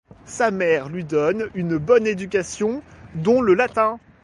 Sa 0.25 0.49
mère 0.49 0.89
lui 0.89 1.03
donne 1.03 1.47
une 1.53 1.77
bonne 1.77 2.07
éducation, 2.07 2.81
dont 3.13 3.39
le 3.39 3.53
latin. 3.53 3.99